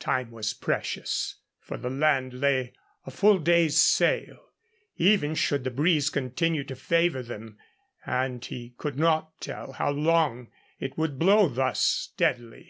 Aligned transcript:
Time 0.00 0.30
was 0.30 0.52
precious, 0.52 1.36
for 1.60 1.78
the 1.78 1.88
land 1.88 2.34
lay 2.34 2.74
a 3.06 3.10
full 3.10 3.38
day's 3.38 3.78
sail, 3.78 4.36
even 4.98 5.34
should 5.34 5.64
the 5.64 5.70
breeze 5.70 6.10
continue 6.10 6.62
to 6.62 6.76
favor 6.76 7.22
them, 7.22 7.56
and 8.04 8.44
he 8.44 8.74
could 8.76 8.98
not 8.98 9.40
tell 9.40 9.72
how 9.72 9.90
long 9.90 10.48
it 10.78 10.98
would 10.98 11.18
blow 11.18 11.48
thus 11.48 11.80
steadily. 11.82 12.66